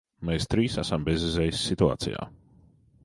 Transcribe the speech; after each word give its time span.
Mēs 0.29 0.47
trīs 0.53 0.77
esam 0.83 1.05
bezizejas 1.09 1.61
situācijā. 1.73 2.29